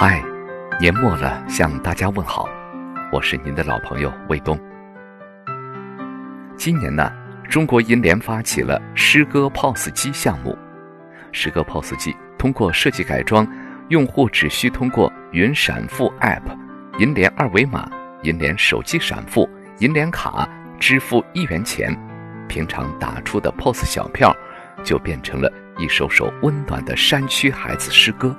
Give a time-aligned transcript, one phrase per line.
[0.00, 0.22] 嗨，
[0.78, 2.48] 年末了，向大家问好，
[3.10, 4.56] 我是您的老朋友卫东。
[6.56, 7.12] 今年呢，
[7.50, 10.56] 中国银联发起了诗歌 POS 机项目。
[11.32, 13.44] 诗歌 POS 机通过设计改装，
[13.88, 16.44] 用户只需通过云闪付 App、
[17.00, 17.90] 银联二维码、
[18.22, 21.92] 银联手机闪付、银联卡支付一元钱，
[22.46, 24.32] 平常打出的 POS 小票，
[24.84, 28.32] 就变成了一首首温暖的山区孩子诗歌。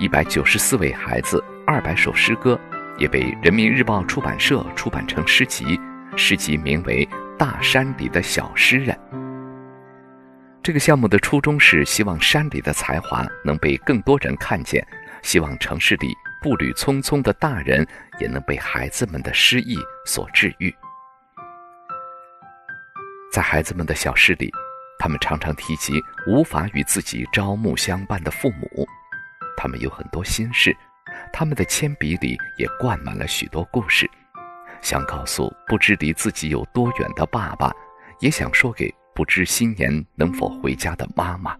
[0.00, 2.56] 一百九十四位孩子，二百首诗歌，
[2.98, 5.78] 也被人民日报出版社出版成诗集。
[6.16, 7.04] 诗集名为
[7.36, 8.96] 《大山里的小诗人》。
[10.62, 14.86] 这个项目的初衷是希望山里的才华能被更多人看见，
[15.20, 17.84] 希望城市里步履匆匆的大人
[18.20, 19.76] 也能被孩子们的诗意
[20.06, 20.72] 所治愈。
[23.32, 24.48] 在孩子们的小诗里，
[24.96, 28.86] 他们常常提及无法与自己朝暮相伴的父母。
[29.60, 30.72] 他们有很多心事，
[31.32, 34.08] 他们的铅笔里也灌满了许多故事，
[34.80, 37.72] 想告诉不知离自己有多远的爸爸，
[38.20, 41.56] 也想说给不知新年能否回家的妈妈。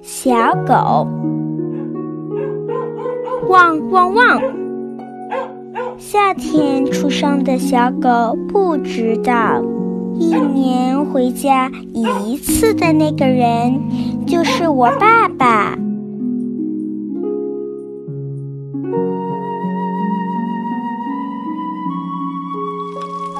[0.00, 1.06] 小狗，
[3.50, 4.42] 汪汪汪！
[5.98, 9.62] 夏天出生的小狗不知道。
[10.20, 15.74] 一年回家一次的那个人，就是我爸爸。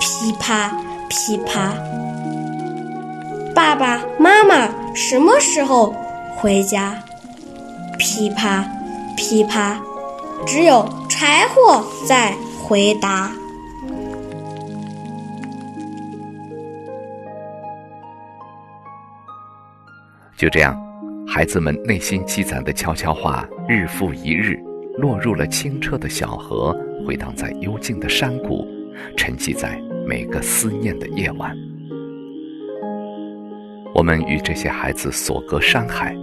[0.00, 0.72] 噼啪
[1.11, 1.75] 噼啪，
[3.55, 5.94] 爸爸妈妈什么时候
[6.39, 6.94] 回家？
[7.98, 8.65] 噼啪
[9.19, 9.78] 噼啪，
[10.47, 12.34] 只有柴火在
[12.65, 13.31] 回答。
[20.41, 20.75] 就这样，
[21.27, 24.59] 孩子们内心积攒的悄悄话，日复一日，
[24.97, 26.75] 落入了清澈的小河，
[27.06, 28.67] 回荡在幽静的山谷，
[29.19, 31.55] 沉寂在每个思念的夜晚。
[33.95, 36.17] 我们与这些孩子所隔山海，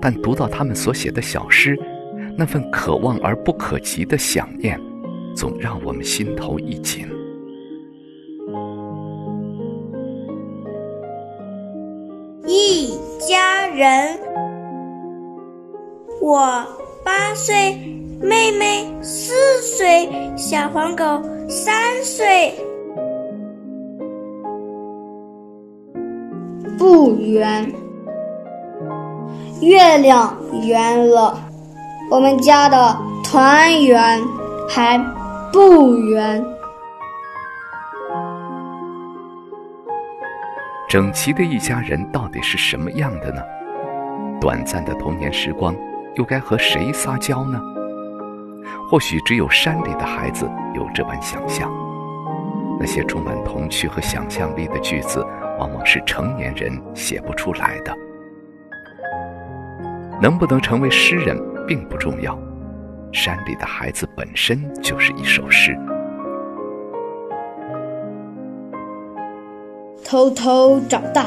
[0.00, 1.76] 但读到他们所写的小诗，
[2.36, 4.80] 那份可望而不可及的想念，
[5.34, 7.08] 总让我们心头一紧。
[12.50, 12.98] 一
[13.28, 14.18] 家人，
[16.22, 16.64] 我
[17.04, 17.76] 八岁，
[18.22, 21.04] 妹妹四岁，小黄狗
[21.46, 22.54] 三岁。
[26.78, 27.70] 不圆，
[29.60, 30.34] 月亮
[30.64, 31.38] 圆了，
[32.10, 34.22] 我们家的团圆
[34.66, 34.98] 还
[35.52, 36.42] 不圆。
[40.88, 43.42] 整齐的一家人到底是什么样的呢？
[44.40, 45.76] 短暂的童年时光，
[46.14, 47.60] 又该和谁撒娇呢？
[48.90, 51.70] 或许只有山里的孩子有这般想象。
[52.80, 55.22] 那些充满童趣和想象力的句子，
[55.58, 57.94] 往往是成年人写不出来的。
[60.22, 62.38] 能不能成为诗人并不重要，
[63.12, 65.78] 山里的孩子本身就是一首诗。
[70.10, 71.26] 偷偷长大，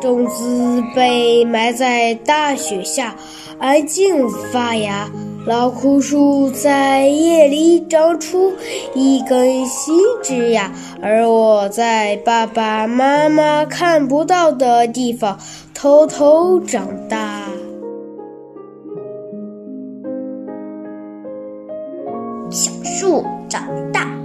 [0.00, 3.16] 种子被埋在大雪下，
[3.58, 5.10] 安静发芽。
[5.46, 8.52] 老枯树在夜里长出
[8.94, 10.70] 一根新枝桠，
[11.02, 15.36] 而我在爸爸妈妈看不到的地方
[15.74, 17.48] 偷偷长大。
[22.48, 24.19] 小树长大。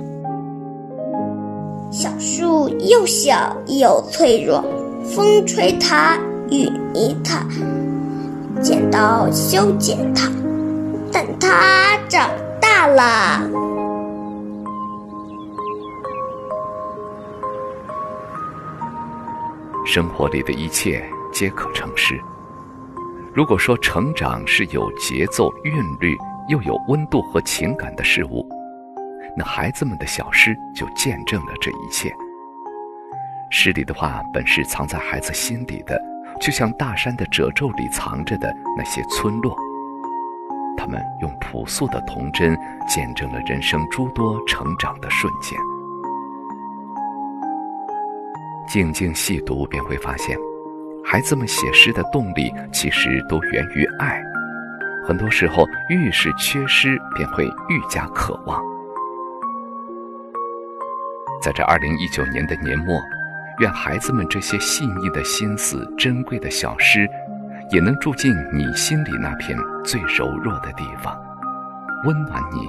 [1.97, 4.61] 小树又小又脆弱，
[5.05, 6.17] 风吹它，
[6.49, 7.47] 雨泥它，
[8.61, 10.27] 剪刀修剪它，
[11.09, 12.29] 等它长
[12.59, 13.49] 大了。
[19.85, 22.19] 生活里的一切皆可成诗。
[23.33, 26.17] 如果说成长是有节奏、韵律，
[26.49, 28.45] 又有温度和情感的事物。
[29.37, 32.13] 那孩子们的小诗就见证了这一切。
[33.51, 36.01] 诗里的话本是藏在孩子心底的，
[36.41, 39.55] 就像大山的褶皱里藏着的那些村落。
[40.77, 45.57] 他们用朴素的童真，见证了人生诸多成长的瞬间。
[48.67, 50.37] 静静细读，便会发现，
[51.03, 54.21] 孩子们写诗的动力其实都源于爱。
[55.07, 58.61] 很多时候，愈是缺失，便会愈加渴望。
[61.45, 62.99] 在这二零一九年的年末，
[63.59, 67.07] 愿孩子们这些细腻的心思、珍贵的小诗，
[67.69, 71.15] 也能住进你心里那片最柔弱的地方，
[72.03, 72.67] 温暖你，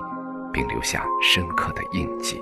[0.52, 2.38] 并留下深刻的印记。